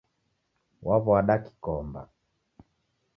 [0.85, 2.01] Waw'ada kikomba